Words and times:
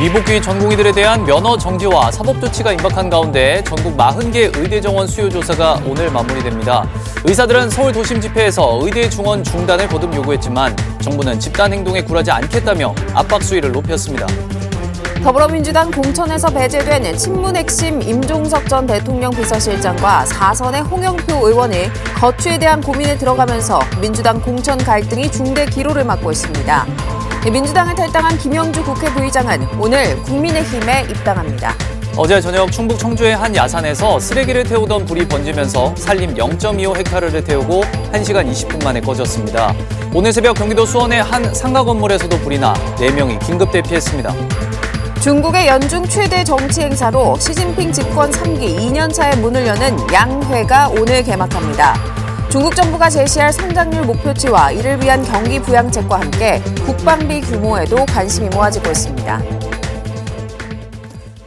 미복귀 0.00 0.42
전공의들에 0.42 0.92
대한 0.92 1.24
면허 1.24 1.56
정지와 1.56 2.10
사법 2.10 2.40
조치가 2.40 2.72
임박한 2.72 3.08
가운데 3.08 3.62
전국 3.64 3.96
40개 3.96 4.54
의대 4.58 4.80
정원 4.80 5.06
수요 5.06 5.30
조사가 5.30 5.80
오늘 5.86 6.10
마무리됩니다. 6.10 6.86
의사들은 7.24 7.70
서울 7.70 7.92
도심 7.92 8.20
집회에서 8.20 8.80
의대 8.82 9.08
중원 9.08 9.42
중단을 9.42 9.88
거듭 9.88 10.14
요구했지만 10.14 10.76
정부는 11.00 11.38
집단 11.38 11.72
행동에 11.72 12.02
굴하지 12.02 12.32
않겠다며 12.32 12.94
압박 13.14 13.42
수위를 13.42 13.72
높였습니다. 13.72 14.26
더불어민주당 15.22 15.90
공천에서 15.90 16.50
배제된 16.50 17.16
친문 17.16 17.56
핵심 17.56 18.02
임종석 18.02 18.68
전 18.68 18.86
대통령 18.86 19.30
비서실장과 19.30 20.26
사선의 20.26 20.82
홍영표 20.82 21.48
의원이 21.48 21.88
거취에 22.16 22.58
대한 22.58 22.82
고민에 22.82 23.16
들어가면서 23.16 23.80
민주당 24.02 24.38
공천 24.38 24.76
갈등이 24.76 25.30
중대 25.30 25.64
기로를 25.64 26.04
맞고 26.04 26.30
있습니다. 26.30 27.23
민주당을 27.50 27.94
탈당한 27.94 28.38
김영주 28.38 28.82
국회 28.82 29.12
부의장은 29.12 29.68
오늘 29.78 30.16
국민의힘에 30.22 31.02
입당합니다. 31.10 31.74
어제 32.16 32.40
저녁 32.40 32.70
충북 32.70 32.98
청주의 32.98 33.36
한 33.36 33.54
야산에서 33.54 34.20
쓰레기를 34.20 34.64
태우던 34.64 35.04
불이 35.04 35.26
번지면서 35.26 35.94
산림 35.96 36.34
0.25 36.34 36.96
헥타르를 36.96 37.42
태우고 37.44 37.82
1시간 38.12 38.50
20분 38.50 38.82
만에 38.84 39.00
꺼졌습니다. 39.00 39.74
오늘 40.14 40.32
새벽 40.32 40.56
경기도 40.56 40.86
수원의 40.86 41.22
한 41.22 41.52
상가 41.52 41.82
건물에서도 41.82 42.38
불이 42.38 42.58
나 42.58 42.72
4명이 42.96 43.44
긴급 43.44 43.72
대피했습니다. 43.72 44.32
중국의 45.20 45.66
연중 45.66 46.06
최대 46.06 46.44
정치 46.44 46.82
행사로 46.82 47.36
시진핑 47.38 47.92
집권 47.92 48.30
3기 48.30 48.78
2년차의 48.78 49.40
문을 49.40 49.66
여는 49.66 50.12
양회가 50.12 50.90
오늘 50.90 51.22
개막합니다. 51.24 52.23
중국 52.54 52.72
정부가 52.76 53.10
제시할 53.10 53.52
성장률 53.52 54.04
목표치와 54.04 54.70
이를 54.70 55.02
위한 55.02 55.20
경기 55.24 55.60
부양책과 55.60 56.20
함께 56.20 56.62
국방비 56.86 57.40
규모에도 57.40 57.96
관심이 58.06 58.48
모아지고 58.48 58.92
있습니다. 58.92 59.42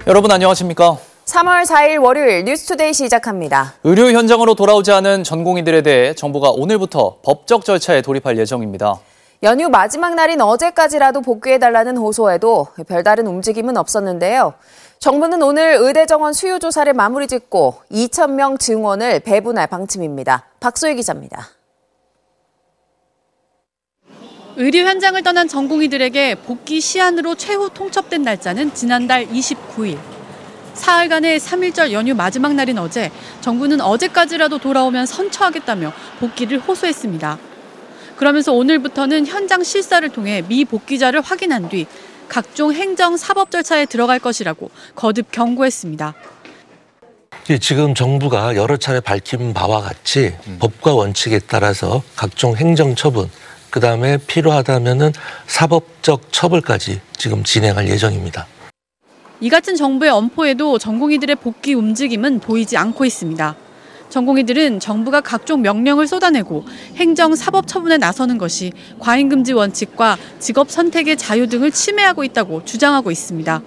여러분 0.05 0.29
안녕하십니까? 0.29 0.97
3월 1.23 1.63
4일 1.63 2.03
월요일 2.03 2.43
뉴스투데이 2.43 2.91
시작합니다. 2.91 3.75
의료 3.85 4.11
현장으로 4.11 4.55
돌아오지 4.55 4.91
않은 4.91 5.23
전공의들에 5.23 5.81
대해 5.81 6.13
정부가 6.13 6.49
오늘부터 6.49 7.19
법적 7.23 7.63
절차에 7.63 8.01
돌입할 8.01 8.37
예정입니다. 8.37 8.99
연휴 9.43 9.69
마지막 9.69 10.15
날인 10.15 10.41
어제까지라도 10.41 11.21
복귀해달라는 11.21 11.95
호소에도 11.97 12.69
별다른 12.87 13.27
움직임은 13.27 13.77
없었는데요. 13.77 14.55
정부는 14.97 15.43
오늘 15.43 15.77
의대 15.79 16.07
정원 16.07 16.33
수요 16.33 16.57
조사를 16.57 16.91
마무리 16.93 17.27
짓고 17.27 17.75
2,000명 17.91 18.59
증원을 18.59 19.19
배분할 19.19 19.67
방침입니다. 19.67 20.45
박소희 20.59 20.95
기자입니다. 20.95 21.49
의료 24.55 24.79
현장을 24.79 25.21
떠난 25.21 25.47
전공의들에게 25.47 26.35
복귀 26.47 26.81
시한으로 26.81 27.35
최후 27.35 27.69
통첩된 27.69 28.23
날짜는 28.23 28.73
지난달 28.73 29.27
29일. 29.27 29.99
사흘간의 30.73 31.39
3일절 31.39 31.91
연휴 31.91 32.15
마지막 32.15 32.55
날인 32.55 32.79
어제 32.79 33.11
정부는 33.41 33.81
어제까지라도 33.81 34.57
돌아오면 34.57 35.05
선처하겠다며 35.05 35.93
복귀를 36.19 36.57
호소했습니다. 36.57 37.46
그러면서 38.17 38.51
오늘부터는 38.51 39.27
현장 39.27 39.63
실사를 39.63 40.07
통해 40.09 40.43
미 40.47 40.65
복귀자를 40.65 41.21
확인한 41.21 41.69
뒤 41.69 41.85
각종 42.27 42.73
행정 42.73 43.15
사법 43.15 43.51
절차에 43.51 43.85
들어갈 43.85 44.19
것이라고 44.19 44.69
거듭 44.95 45.31
경고했습니다. 45.31 46.13
지금 47.61 47.95
정부가 47.95 48.55
여러 48.57 48.75
차례 48.75 48.99
밝힌 48.99 49.53
바와 49.53 49.79
같이 49.81 50.35
음. 50.47 50.57
법과 50.59 50.93
원칙에 50.95 51.39
따라서 51.39 52.03
각종 52.15 52.57
행정 52.57 52.95
처분, 52.95 53.29
그 53.69 53.79
다음에 53.79 54.17
필요하다면은 54.17 55.13
사법적 55.45 56.33
처벌까지 56.33 56.99
지금 57.15 57.45
진행할 57.45 57.87
예정입니다. 57.87 58.47
이 59.39 59.49
같은 59.49 59.75
정부의 59.75 60.11
엄포에도 60.11 60.77
전공의들의 60.77 61.37
복귀 61.37 61.73
움직임은 61.73 62.39
보이지 62.39 62.75
않고 62.75 63.05
있습니다. 63.05 63.55
전공의들은 64.09 64.79
정부가 64.79 65.21
각종 65.21 65.61
명령을 65.61 66.07
쏟아내고 66.07 66.65
행정 66.95 67.35
사법 67.35 67.67
처분에 67.67 67.97
나서는 67.97 68.37
것이 68.37 68.71
과잉 68.99 69.29
금지 69.29 69.53
원칙과 69.53 70.17
직업 70.39 70.71
선택의 70.71 71.17
자유 71.17 71.47
등을 71.47 71.71
침해하고 71.71 72.23
있다고 72.23 72.63
주장하고 72.65 73.11
있습니다. 73.11 73.61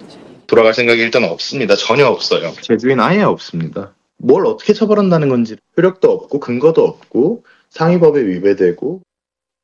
돌아갈 0.47 0.73
생각이 0.73 1.01
일단 1.01 1.23
없습니다. 1.23 1.75
전혀 1.75 2.05
없어요. 2.07 2.51
제주인 2.61 2.99
아예 2.99 3.21
없습니다. 3.21 3.93
뭘 4.17 4.45
어떻게 4.45 4.73
처벌한다는 4.73 5.29
건지 5.29 5.55
효력도 5.77 6.11
없고 6.11 6.39
근거도 6.39 6.83
없고 6.83 7.43
상위법에 7.69 8.25
위배되고 8.25 9.01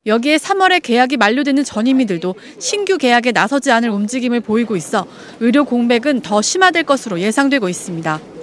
여기에 0.06 0.36
3월에 0.38 0.82
계약이 0.82 1.16
만료되는 1.18 1.64
전임의들도 1.64 2.34
신규 2.58 2.96
계약에 2.96 3.32
나서지 3.32 3.70
않을 3.70 3.90
움직임을 3.90 4.40
보이고 4.40 4.76
있어 4.76 5.06
의료 5.40 5.64
공백은 5.64 6.22
더 6.22 6.40
심화될 6.40 6.84
것으로 6.84 7.20
예상되고 7.20 7.68
있습니다. 7.68 8.37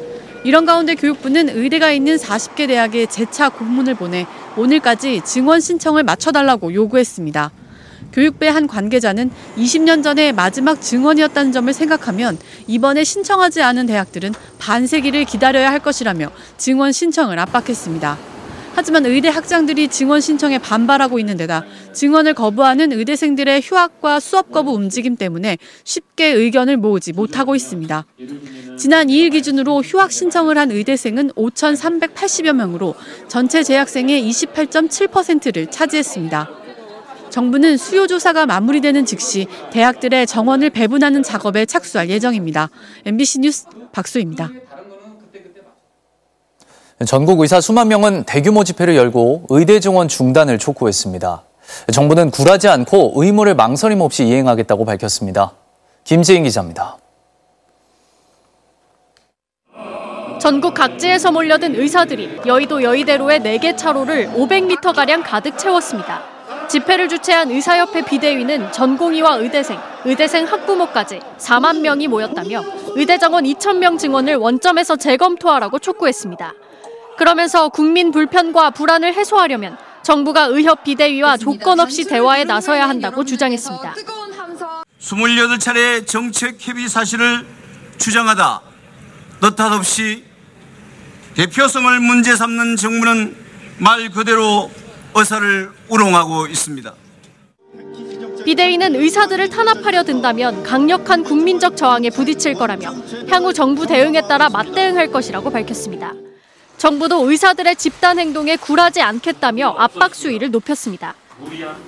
이런 0.46 0.68
가운데 0.68 0.94
교육부는 0.94 1.50
의대가 1.50 1.92
있는 1.92 2.18
40개 2.18 2.68
대학에 2.68 3.08
재차 3.08 3.50
공문을 3.50 3.96
보내 3.96 4.28
오늘까지 4.56 5.22
증원 5.26 5.60
신청을 5.60 6.04
맞춰달라고 6.04 6.72
요구했습니다. 6.72 7.52
교육부의 8.14 8.52
한 8.52 8.68
관계자는 8.68 9.32
20년 9.58 10.04
전에 10.04 10.32
마지막 10.34 10.80
증원이었다는 10.80 11.52
점을 11.52 11.74
생각하면 11.74 12.38
이번에 12.68 13.04
신청하지 13.04 13.64
않은 13.64 13.88
대학들은 13.88 14.36
반세기를 14.60 15.26
기다려야 15.26 15.72
할 15.72 15.80
것이라며 15.80 16.30
증원 16.58 16.92
신청을 16.92 17.40
압박했습니다. 17.40 18.35
하지만 18.76 19.06
의대 19.06 19.30
학장들이 19.30 19.88
증원 19.88 20.20
신청에 20.20 20.58
반발하고 20.58 21.18
있는 21.18 21.38
데다 21.38 21.64
증원을 21.94 22.34
거부하는 22.34 22.92
의대생들의 22.92 23.62
휴학과 23.62 24.20
수업 24.20 24.52
거부 24.52 24.74
움직임 24.74 25.16
때문에 25.16 25.58
쉽게 25.86 26.28
의견을 26.28 26.76
모으지 26.78 27.14
못하고 27.14 27.56
있습니다. 27.56 28.06
지난 28.78 29.08
2일 29.08 29.32
기준으로 29.32 29.82
휴학 29.82 30.12
신청을 30.12 30.58
한 30.58 30.72
의대생은 30.72 31.32
5,380여 31.32 32.54
명으로 32.54 32.96
전체 33.30 33.64
재학생의 33.64 34.30
28.7%를 34.30 35.72
차지했습니다. 35.72 36.50
정부는 37.30 37.78
수요 37.78 38.08
조사가 38.08 38.46
마무리되는 38.46 39.06
즉시 39.06 39.48
대학들의 39.72 40.28
정원을 40.28 40.70
배분하는 40.70 41.24
작업에 41.24 41.66
착수할 41.66 42.10
예정입니다. 42.10 42.70
MBC 43.06 43.40
뉴스 43.40 43.66
박수입니다. 43.92 44.52
전국 47.04 47.42
의사 47.42 47.60
수만 47.60 47.90
명은 47.90 48.24
대규모 48.24 48.64
집회를 48.64 48.96
열고 48.96 49.48
의대 49.50 49.82
증원 49.82 50.08
중단을 50.08 50.58
촉구했습니다. 50.58 51.44
정부는 51.92 52.32
굴하지 52.32 52.70
않고 52.70 53.14
의무를 53.18 53.54
망설임 53.54 54.00
없이 54.00 54.24
이행하겠다고 54.24 54.86
밝혔습니다. 54.86 55.52
김지인 56.06 56.44
기자입니다. 56.46 56.98
전국 60.40 60.74
각지에서 60.74 61.32
몰려든 61.32 61.76
의사들이 61.76 62.42
여의도 62.46 62.82
여의대로의 62.84 63.42
4개 63.42 63.76
차로를 63.76 64.30
500m가량 64.30 65.22
가득 65.26 65.58
채웠습니다. 65.58 66.22
집회를 66.70 67.10
주최한 67.10 67.52
의사협회 67.52 68.06
비대위는 68.06 68.72
전공의와 68.72 69.36
의대생, 69.36 69.78
의대생 70.06 70.46
학부모까지 70.46 71.20
4만 71.40 71.82
명이 71.82 72.08
모였다며 72.08 72.64
의대 72.96 73.18
정원 73.18 73.44
2천 73.44 73.78
명 73.78 73.98
증원을 73.98 74.36
원점에서 74.36 74.96
재검토하라고 74.96 75.80
촉구했습니다. 75.80 76.54
그러면서 77.18 77.70
국민 77.70 78.12
불편과 78.12 78.72
불안을 78.72 79.14
해소하려면 79.14 79.78
정부가 80.04 80.46
의협 80.46 80.84
비대위와 80.84 81.38
조건 81.38 81.80
없이 81.80 82.04
대화에 82.04 82.44
나서야 82.44 82.88
한다고 82.88 83.24
주장했습니다. 83.24 83.96
28차례 85.00 86.06
정책 86.06 86.58
협의 86.60 86.88
사실을 86.88 87.46
주장하다 87.98 88.62
느닷없이 89.42 90.24
대표성을 91.36 92.00
문제 92.00 92.36
삼는 92.36 92.76
정부는 92.76 93.36
말 93.78 94.10
그대로 94.10 94.70
의사를 95.16 95.72
우롱하고 95.90 96.48
있습니다. 96.48 96.94
비대위는 98.46 98.96
의사들을 98.96 99.50
탄압하려 99.50 100.04
든다면 100.04 100.64
강력한 100.64 101.24
국민적 101.24 101.76
저항에 101.76 102.10
부딪힐 102.10 102.54
거라며 102.54 102.94
향후 103.28 103.52
정부 103.54 103.88
대응에 103.88 104.22
따라 104.28 104.50
맞대응할 104.50 105.12
것이라고 105.12 105.50
밝혔습니다. 105.52 106.14
정부도 106.86 107.28
의사들의 107.28 107.78
집단 107.78 108.20
행동에 108.20 108.58
굴하지 108.58 109.02
않겠다며 109.02 109.74
압박 109.76 110.14
수위를 110.14 110.52
높였습니다. 110.52 111.16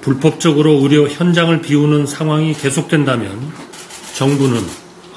불법적으로 0.02 0.72
의료 0.82 1.08
현장을 1.08 1.62
비우는 1.62 2.08
상황이 2.08 2.54
계속된다면 2.54 3.40
정부는 4.16 4.60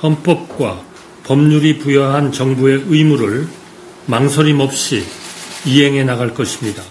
헌법과 0.02 0.82
법률이 1.24 1.78
부여한 1.78 2.30
정부의 2.30 2.84
의무를 2.88 3.48
망설임 4.04 4.60
없이 4.60 5.02
이행해 5.64 6.04
나갈 6.04 6.34
것입니다. 6.34 6.82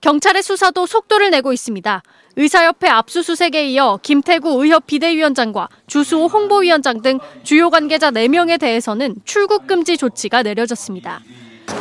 경찰의 0.00 0.44
수사도 0.44 0.86
속도를 0.86 1.30
내고 1.30 1.52
있습니다. 1.52 2.02
의사협회 2.36 2.86
압수수색에 2.86 3.70
이어 3.70 3.98
김태구 4.00 4.62
의협 4.62 4.86
비대위원장과 4.86 5.68
주수호 5.88 6.26
홍보위원장 6.26 7.02
등 7.02 7.18
주요 7.42 7.68
관계자 7.68 8.12
4명에 8.12 8.60
대해서는 8.60 9.16
출국 9.24 9.66
금지 9.66 9.96
조치가 9.96 10.44
내려졌습니다. 10.44 11.20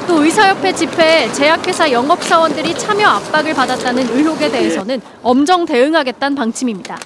또 0.07 0.23
의사협회 0.23 0.73
집회에 0.73 1.31
제약회사 1.33 1.91
영업사원들이 1.91 2.73
참여 2.75 3.07
압박을 3.07 3.53
받았다는 3.53 4.17
의혹에 4.17 4.49
대해서는 4.49 5.01
엄정 5.21 5.65
대응하겠다는 5.65 6.35
방침입니다. 6.35 6.97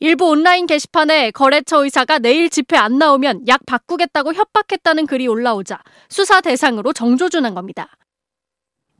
일부 0.00 0.28
온라인 0.28 0.66
게시판에 0.66 1.32
거래처 1.32 1.82
의사가 1.84 2.20
내일 2.20 2.50
집회 2.50 2.76
안 2.76 2.98
나오면 2.98 3.48
약 3.48 3.60
바꾸겠다고 3.66 4.32
협박했다는 4.32 5.06
글이 5.06 5.26
올라오자 5.26 5.80
수사 6.08 6.40
대상으로 6.40 6.92
정조준한 6.92 7.54
겁니다. 7.54 7.88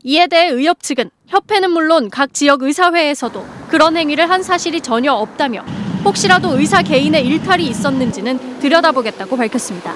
이에 0.02 0.26
대해 0.26 0.48
의협 0.48 0.82
측은 0.82 1.10
협회는 1.26 1.70
물론 1.70 2.08
각 2.10 2.32
지역 2.32 2.62
의사회에서도 2.62 3.46
그런 3.68 3.96
행위를 3.96 4.28
한 4.30 4.42
사실이 4.42 4.80
전혀 4.80 5.12
없다며 5.12 5.64
혹시라도 6.04 6.58
의사 6.58 6.82
개인의 6.82 7.26
일탈이 7.26 7.66
있었는지는 7.66 8.60
들여다보겠다고 8.60 9.36
밝혔습니다. 9.36 9.94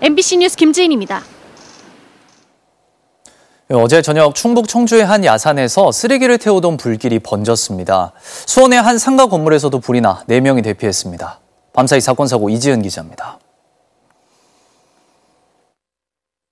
MBC 0.00 0.38
뉴스 0.38 0.56
김지인입니다. 0.56 1.22
어제 3.70 4.02
저녁 4.02 4.34
충북 4.34 4.68
청주의 4.68 5.02
한 5.02 5.24
야산에서 5.24 5.90
쓰레기를 5.90 6.36
태우던 6.36 6.76
불길이 6.76 7.18
번졌습니다. 7.18 8.12
수원의 8.20 8.80
한 8.80 8.98
상가 8.98 9.26
건물에서도 9.26 9.80
불이 9.80 10.02
나 10.02 10.22
4명이 10.28 10.62
대피했습니다. 10.62 11.40
밤사이 11.72 12.02
사건 12.02 12.26
사고 12.26 12.50
이지은 12.50 12.82
기자입니다. 12.82 13.38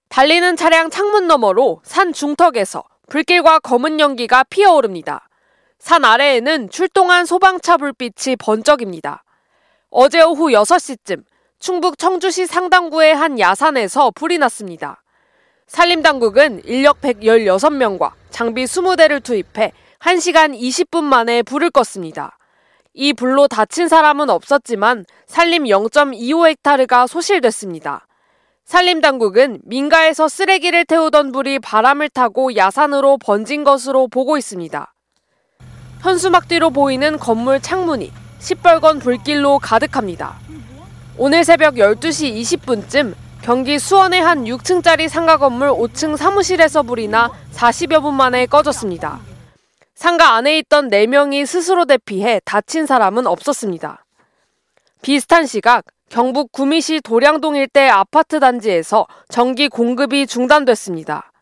달리는 0.09 0.57
차량 0.57 0.89
창문 0.89 1.27
너머로 1.27 1.81
산 1.85 2.15
중턱에서 2.15 2.83
불길과 3.09 3.59
검은 3.59 4.01
연기가 4.01 4.43
피어오릅니다. 4.45 5.29
산 5.79 6.07
아래에는 6.07 6.71
출동한 6.71 7.27
소방차 7.27 7.77
불빛이 7.77 8.37
번쩍입니다. 8.39 9.23
어제 9.91 10.23
오후 10.23 10.49
6시쯤 10.49 11.25
충북 11.59 11.99
청주시 11.99 12.47
상당구의 12.47 13.15
한 13.15 13.39
야산에서 13.39 14.13
불이 14.15 14.39
났습니다. 14.39 15.02
산림당국은 15.73 16.61
인력 16.67 17.01
116명과 17.01 18.11
장비 18.29 18.65
20대를 18.65 19.25
투입해 19.25 19.73
1시간 20.01 20.55
20분 20.55 21.03
만에 21.03 21.43
불을 21.43 21.71
껐습니다. 21.71 22.33
이 22.93 23.15
불로 23.15 23.49
다친 23.49 23.89
사람은 23.89 24.29
없었지만 24.29 25.07
산림 25.27 25.65
0.25헥타르가 25.65 27.09
소실됐습니다. 27.09 28.07
산림당국은 28.67 29.61
민가에서 29.65 30.29
쓰레기를 30.29 30.85
태우던 30.85 31.33
불이 31.33 31.61
바람을 31.61 32.11
타고 32.11 32.55
야산으로 32.55 33.17
번진 33.17 33.65
것으로 33.65 34.09
보고 34.09 34.37
있습니다. 34.37 34.93
현수막 36.03 36.49
뒤로 36.49 36.69
보이는 36.69 37.17
건물 37.17 37.63
창문이 37.63 38.13
시뻘건 38.41 38.99
불길로 38.99 39.59
가득합니다. 39.59 40.39
오늘 41.17 41.45
새벽 41.45 41.77
12시 41.77 42.59
20분쯤 42.61 43.22
경기 43.43 43.81
수원의 43.81 44.21
한 44.21 44.45
6층짜리 44.45 45.09
상가 45.09 45.37
건물 45.37 45.69
5층 45.69 46.17
사무실에서 46.17 46.85
불이 46.85 47.09
나 47.09 47.33
40여 47.53 48.01
분 48.01 48.15
만에 48.15 48.47
꺼졌습니다. 48.47 49.19
상가 49.97 50.35
안에 50.37 50.59
있던 50.59 50.89
4명이 50.89 51.45
스스로 51.45 51.85
대피해 51.85 52.41
다친 52.45 52.87
사람은 52.87 53.27
없었습니다. 53.27 54.05
비슷한 55.03 55.47
시각 55.47 55.85
경북 56.09 56.53
구미시 56.53 57.01
도량동 57.01 57.57
일대 57.57 57.89
아파트 57.89 58.39
단지에서 58.39 59.09
전기 59.29 59.69
공급이 59.69 60.29
중단됐습니다. 60.29 61.33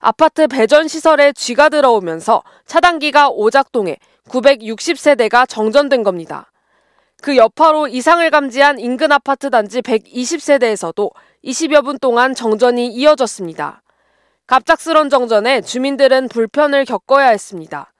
아파트 0.00 0.48
배전 0.48 0.88
시설에 0.88 1.32
쥐가 1.32 1.68
들어오면서 1.68 2.42
차단기가 2.66 3.28
오작동해 3.28 3.98
960세대가 4.28 5.48
정전된 5.48 6.02
겁니다. 6.02 6.50
그 7.22 7.36
여파로 7.36 7.88
이상을 7.88 8.28
감지한 8.28 8.80
인근 8.80 9.12
아파트 9.12 9.48
단지 9.48 9.80
120세대에서도 9.80 11.10
20여 11.44 11.84
분 11.84 11.98
동안 11.98 12.34
정전이 12.34 12.88
이어졌습니다. 12.88 13.82
갑작스런 14.46 15.10
정전에 15.10 15.60
주민들은 15.60 16.28
불편을 16.28 16.84
겪어야 16.86 17.28
했습니다. 17.28 17.92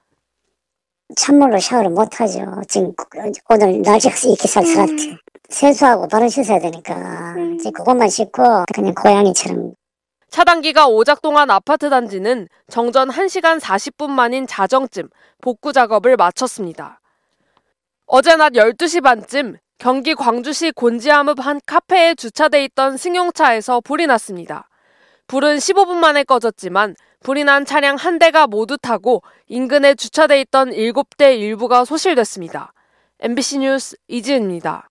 찬물로 1.15 1.59
샤워를 1.59 1.91
못하죠. 1.91 2.39
지금 2.67 2.93
오늘 3.49 3.81
날씨가 3.83 4.15
이렇게 4.27 4.47
쌀쌀한데. 4.47 5.17
세수하고 5.49 6.07
바로 6.07 6.27
씻어야 6.27 6.59
되니까 6.59 7.35
이제 7.55 7.69
그것만 7.69 8.09
씻고 8.09 8.65
그냥 8.73 8.95
고양이처럼 8.95 9.73
차단기가 10.29 10.87
오작동한 10.87 11.51
아파트 11.51 11.91
단지는 11.91 12.47
정전 12.67 13.09
1시간 13.09 13.59
40분 13.59 14.09
만인 14.09 14.47
자정쯤 14.47 15.09
복구 15.41 15.71
작업을 15.71 16.17
마쳤습니다. 16.17 16.99
어제 18.07 18.35
낮 18.35 18.53
12시 18.53 19.03
반쯤 19.03 19.57
경기 19.85 20.15
광주시 20.15 20.71
곤지암읍 20.71 21.45
한 21.45 21.61
카페에 21.63 22.15
주차돼 22.15 22.63
있던 22.63 22.97
승용차에서 22.97 23.81
불이 23.81 24.07
났습니다. 24.07 24.67
불은 25.27 25.57
15분 25.57 25.97
만에 25.97 26.23
꺼졌지만 26.23 26.95
불이 27.21 27.43
난 27.43 27.67
차량 27.67 27.95
한 27.95 28.17
대가 28.17 28.47
모두 28.47 28.79
타고 28.79 29.21
인근에 29.47 29.93
주차돼 29.93 30.41
있던 30.41 30.71
7대 30.71 31.37
일부가 31.37 31.85
소실됐습니다. 31.85 32.73
MBC 33.19 33.59
뉴스 33.59 33.95
이지은입니다. 34.07 34.89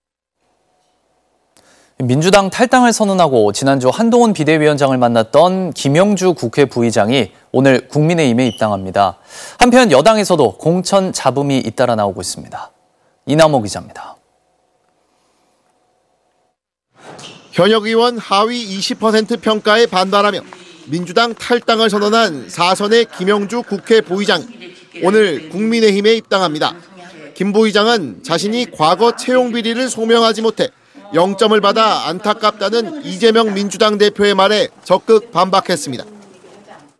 민주당 1.97 2.49
탈당을 2.49 2.93
선언하고 2.93 3.51
지난주 3.51 3.89
한동훈 3.89 4.31
비대위원장을 4.31 4.97
만났던 4.97 5.73
김영주 5.73 6.35
국회 6.35 6.63
부의장이 6.63 7.33
오늘 7.51 7.89
국민의힘에 7.89 8.47
입당합니다. 8.47 9.17
한편 9.59 9.91
여당에서도 9.91 10.57
공천 10.57 11.11
잡음이 11.11 11.57
잇따라 11.57 11.95
나오고 11.95 12.21
있습니다. 12.21 12.71
이남호 13.25 13.61
기자입니다. 13.61 14.14
현역 17.55 17.85
의원 17.85 18.17
하위 18.17 18.67
20% 18.79 19.39
평가에 19.39 19.85
반발하며 19.85 20.41
민주당 20.87 21.33
탈당을 21.33 21.89
선언한 21.89 22.49
사선의 22.49 23.05
김영주 23.17 23.63
국회 23.63 24.01
부의장 24.01 24.45
오늘 25.03 25.47
국민의힘에 25.47 26.15
입당합니다. 26.15 26.75
김 27.33 27.53
부의장은 27.53 28.23
자신이 28.23 28.71
과거 28.71 29.15
채용 29.15 29.53
비리를 29.53 29.87
소명하지 29.87 30.41
못해 30.41 30.67
0점을 31.13 31.61
받아 31.61 32.09
안타깝다는 32.09 33.05
이재명 33.05 33.53
민주당 33.53 33.97
대표의 33.97 34.35
말에 34.35 34.67
적극 34.83 35.31
반박했습니다. 35.31 36.03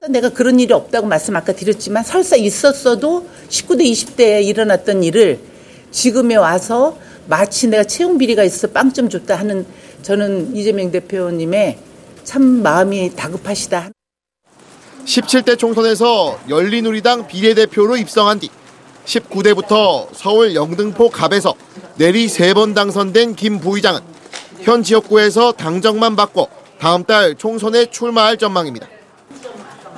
내가 0.07 0.29
그런 0.29 0.57
일이 0.61 0.71
없다고 0.71 1.05
말씀 1.05 1.35
아까 1.35 1.51
드렸지만 1.51 2.05
설사 2.05 2.37
있었어도 2.37 3.27
19대 3.49 3.81
20대에 3.91 4.45
일어났던 4.45 5.03
일을 5.03 5.37
지금에 5.91 6.35
와서 6.35 6.97
마치 7.27 7.67
내가 7.67 7.83
채용 7.83 8.17
비리가 8.17 8.45
있어 8.45 8.67
빵점 8.67 9.09
줬다 9.09 9.35
하는 9.35 9.65
저는 10.05 10.55
이재명 10.55 10.91
대표님의 10.91 11.79
참 12.23 12.43
마음이 12.61 13.15
다급하시다. 13.15 13.89
17대 15.03 15.57
총선에서 15.57 16.39
열린우리당 16.47 17.25
비례대표로 17.25 17.97
입성한 17.97 18.39
뒤 18.39 18.49
19대부터 19.05 20.07
서울 20.13 20.53
영등포 20.53 21.09
갑에서 21.09 21.55
내리 21.95 22.27
세 22.27 22.53
번 22.53 22.75
당선된 22.75 23.35
김 23.35 23.59
부의장은 23.59 23.99
현 24.61 24.83
지역구에서 24.83 25.53
당정만 25.53 26.15
받고 26.15 26.49
다음 26.79 27.03
달 27.03 27.33
총선에 27.33 27.87
출마할 27.87 28.37
전망입니다. 28.37 28.87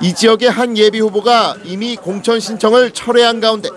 이 0.00 0.14
지역의 0.14 0.50
한 0.50 0.78
예비 0.78 1.00
후보가 1.00 1.58
이미 1.64 1.96
공천 1.96 2.40
신청을 2.40 2.92
철회한 2.92 3.40
가운데 3.40 3.68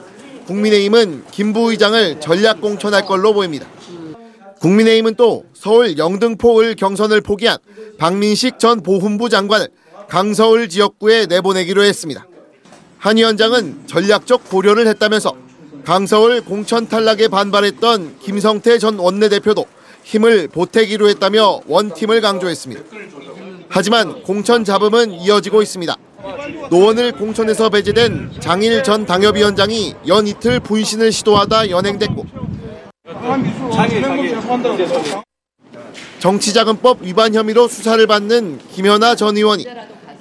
국민의힘은 0.48 1.26
김 1.32 1.52
부의장을 1.52 2.22
전략 2.22 2.62
공천할 2.62 3.06
걸로 3.06 3.34
보입니다. 3.34 3.68
국민의힘은 4.62 5.16
또 5.16 5.44
서울 5.54 5.98
영등포을 5.98 6.76
경선을 6.76 7.22
포기한 7.22 7.58
박민식 7.98 8.60
전 8.60 8.82
보훈부 8.82 9.28
장관을 9.28 9.68
강서울 10.08 10.70
지역구에 10.70 11.26
내보내기로 11.26 11.84
했습니다. 11.84 12.28
한 13.00 13.18
위원장은 13.18 13.88
전략적 13.88 14.50
고려를 14.50 14.86
했다면서 14.88 15.36
강서울 15.84 16.42
공천 16.42 16.88
탈락에 16.88 17.28
반발했던 17.28 18.20
김성태 18.20 18.78
전 18.78 19.00
원내대표도 19.00 19.66
힘을 20.04 20.48
보태기로 20.48 21.10
했다며 21.10 21.62
원팀을 21.66 22.22
강조했습니다. 22.22 22.84
하지만 23.68 24.22
공천 24.22 24.64
잡음은 24.64 25.12
이어지고 25.14 25.64
있습니다. 25.64 25.96
노원을 26.70 27.14
공천에서 27.14 27.70
배제된 27.70 28.34
장일 28.40 28.84
전 28.84 29.08
당협위원장이 29.08 29.96
연 30.08 30.28
이틀 30.28 30.60
분신을 30.60 31.12
시도하다 31.12 31.72
연행됐고 31.72 32.41
정치자금법 36.20 37.02
위반 37.02 37.34
혐의로 37.34 37.68
수사를 37.68 38.06
받는 38.06 38.60
김연아 38.74 39.16
전 39.16 39.38
의원이 39.38 39.66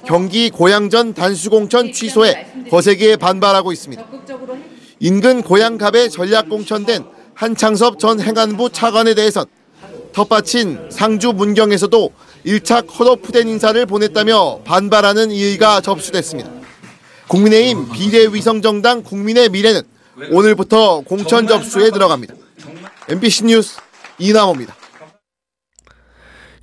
경기 0.05 0.49
고양전 0.49 1.13
단수공천 1.13 1.93
취소에 1.93 2.47
거세게 2.69 3.17
반발하고 3.17 3.71
있습니다. 3.71 4.03
인근 4.99 5.41
고양갑에 5.41 6.09
전략 6.09 6.49
공천된 6.49 7.03
한창섭 7.33 7.99
전 7.99 8.19
행안부 8.19 8.71
차관에 8.71 9.13
대해선 9.13 9.45
텃밭인 10.13 10.89
상주 10.89 11.33
문경에서도 11.33 12.11
1차 12.45 12.85
컷오프된 12.87 13.47
인사를 13.47 13.85
보냈다며 13.85 14.61
반발하는 14.63 15.31
이의가 15.31 15.81
접수됐습니다. 15.81 16.49
국민의힘 17.27 17.91
비례위성정당 17.91 19.03
국민의 19.03 19.49
미래는 19.49 19.81
오늘부터 20.31 21.01
공천 21.01 21.47
접수에 21.47 21.91
들어갑니다. 21.91 22.40
MBC 23.09 23.45
뉴스 23.45 23.79
이남호입니다. 24.19 24.75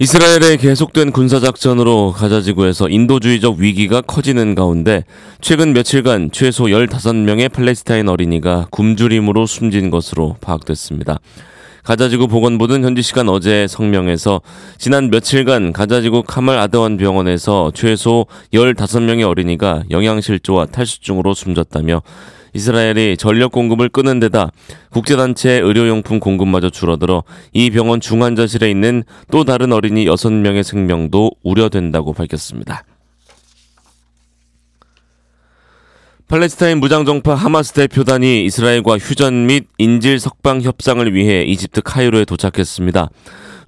이스라엘의 0.01 0.59
계속된 0.59 1.11
군사작전으로 1.11 2.13
가자지구에서 2.13 2.89
인도주의적 2.89 3.57
위기가 3.59 4.01
커지는 4.01 4.55
가운데 4.55 5.05
최근 5.41 5.73
며칠간 5.73 6.31
최소 6.33 6.65
15명의 6.65 7.51
팔레스타인 7.53 8.09
어린이가 8.09 8.69
굶주림으로 8.71 9.47
숨진 9.47 9.91
것으로 9.91 10.37
파악됐습니다. 10.41 11.19
가자지구 11.83 12.29
보건부는 12.29 12.85
현지 12.85 13.03
시간 13.03 13.29
어제 13.29 13.67
성명에서 13.67 14.41
지난 14.77 15.11
며칠간 15.11 15.73
가자지구 15.73 16.23
카말 16.23 16.59
아드원 16.59 16.97
병원에서 16.97 17.73
최소 17.75 18.27
15명의 18.53 19.27
어린이가 19.27 19.85
영양실조와 19.91 20.67
탈수증으로 20.67 21.35
숨졌다며 21.35 22.03
이스라엘이 22.59 23.17
전력 23.17 23.53
공급을 23.53 23.89
끊은 23.89 24.19
데다 24.19 24.51
국제단체 24.91 25.61
의료용품 25.61 26.19
공급마저 26.19 26.71
줄어들어 26.71 27.23
이 27.53 27.71
병원 27.71 28.01
중환자실에 28.01 28.69
있는 28.69 29.05
또 29.31 29.45
다른 29.45 29.73
어린이 29.73 30.07
6명의 30.07 30.65
생명도 30.65 31.31
우려된다고 31.45 32.13
밝혔습니다. 32.13 32.83
팔레스타인 36.27 36.79
무장정파 36.81 37.33
하마스 37.33 37.73
대표단이 37.75 38.45
이스라엘과 38.47 38.99
휴전 38.99 39.47
및 39.47 39.69
인질 39.79 40.19
석방 40.19 40.61
협상을 40.61 41.15
위해 41.15 41.45
이집트 41.45 41.83
카이로에 41.83 42.25
도착했습니다. 42.25 43.09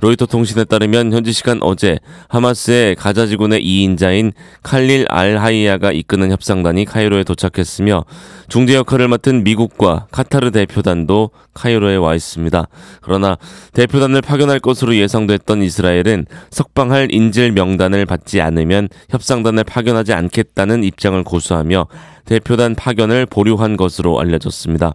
로이터 0.00 0.24
통신에 0.24 0.64
따르면 0.64 1.12
현지 1.12 1.32
시간 1.32 1.58
어제 1.60 1.98
하마스의 2.28 2.94
가자 2.94 3.26
지군의 3.26 3.62
2인자인 3.62 4.32
칼릴 4.62 5.04
알 5.10 5.36
하이야가 5.36 5.92
이끄는 5.92 6.30
협상단이 6.30 6.86
카이로에 6.86 7.22
도착했으며 7.22 8.04
중재 8.48 8.76
역할을 8.76 9.08
맡은 9.08 9.44
미국과 9.44 10.06
카타르 10.10 10.52
대표단도 10.52 11.30
카이로에 11.52 11.96
와 11.96 12.14
있습니다. 12.14 12.66
그러나 13.02 13.36
대표단을 13.74 14.22
파견할 14.22 14.58
것으로 14.60 14.96
예상됐던 14.96 15.62
이스라엘은 15.62 16.24
석방할 16.50 17.08
인질 17.10 17.52
명단을 17.52 18.06
받지 18.06 18.40
않으면 18.40 18.88
협상단을 19.10 19.64
파견하지 19.64 20.14
않겠다는 20.14 20.82
입장을 20.82 21.22
고수하며 21.24 21.86
대표단 22.24 22.74
파견을 22.74 23.26
보류한 23.26 23.76
것으로 23.76 24.18
알려졌습니다. 24.18 24.94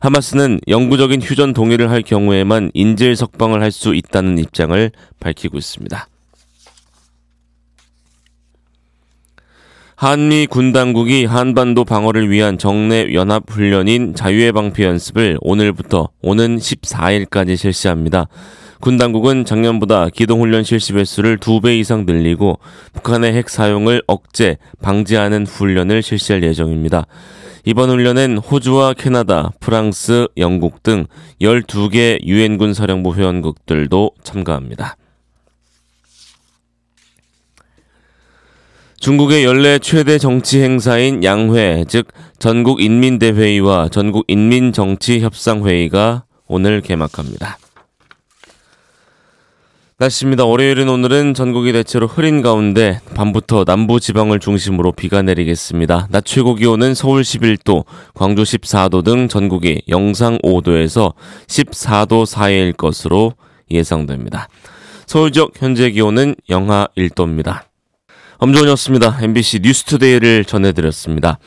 하마스는 0.00 0.60
영구적인 0.68 1.22
휴전 1.22 1.52
동의를 1.52 1.90
할 1.90 2.02
경우에만 2.02 2.70
인질 2.74 3.16
석방을 3.16 3.62
할 3.62 3.68
수 3.70 3.94
있다는 3.94 4.38
입장을 4.38 4.90
밝히고 5.20 5.58
있습니다. 5.58 6.08
한미 9.94 10.46
군 10.46 10.72
당국이 10.72 11.24
한반도 11.26 11.84
방어를 11.84 12.30
위한 12.30 12.56
정례 12.56 13.12
연합 13.14 13.44
훈련인 13.48 14.14
자유의 14.14 14.52
방패 14.52 14.84
연습을 14.84 15.38
오늘부터 15.40 16.08
오는 16.22 16.56
14일까지 16.56 17.56
실시합니다. 17.56 18.28
군 18.80 18.96
당국은 18.96 19.44
작년보다 19.44 20.08
기동 20.08 20.40
훈련 20.40 20.62
실시 20.62 20.92
횟수를 20.92 21.36
두배 21.36 21.76
이상 21.78 22.06
늘리고 22.06 22.58
북한의 22.94 23.32
핵 23.34 23.50
사용을 23.50 24.02
억제, 24.06 24.56
방지하는 24.80 25.46
훈련을 25.46 26.02
실시할 26.02 26.44
예정입니다. 26.44 27.06
이번 27.68 27.90
훈련엔 27.90 28.38
호주와 28.38 28.94
캐나다, 28.94 29.50
프랑스, 29.60 30.26
영국 30.38 30.82
등 30.82 31.04
12개 31.42 32.18
유엔군 32.24 32.72
사령부 32.72 33.14
회원국들도 33.14 34.12
참가합니다. 34.22 34.96
중국의 39.00 39.44
연례 39.44 39.78
최대 39.78 40.16
정치 40.16 40.62
행사인 40.62 41.22
양회, 41.22 41.84
즉 41.86 42.08
전국 42.38 42.80
인민대회의와 42.80 43.90
전국 43.90 44.24
인민정치협상회의가 44.28 46.24
오늘 46.46 46.80
개막합니다. 46.80 47.58
날씨입니다. 50.00 50.44
월요일은 50.44 50.88
오늘은 50.88 51.34
전국이 51.34 51.72
대체로 51.72 52.06
흐린 52.06 52.40
가운데 52.40 53.00
밤부터 53.16 53.64
남부 53.64 53.98
지방을 53.98 54.38
중심으로 54.38 54.92
비가 54.92 55.22
내리겠습니다. 55.22 56.06
낮 56.12 56.24
최고 56.24 56.54
기온은 56.54 56.94
서울 56.94 57.22
11도, 57.22 57.84
광주 58.14 58.44
14도 58.44 59.04
등 59.04 59.26
전국이 59.26 59.82
영상 59.88 60.38
5도에서 60.38 61.14
14도 61.48 62.26
사이일 62.26 62.74
것으로 62.74 63.32
예상됩니다. 63.72 64.48
서울 65.08 65.32
지역 65.32 65.50
현재 65.56 65.90
기온은 65.90 66.36
영하 66.48 66.86
1도입니다. 66.96 67.62
엄정원이었습니다. 68.36 69.18
MBC 69.20 69.62
뉴스투데이를 69.64 70.44
전해드렸습니다. 70.44 71.40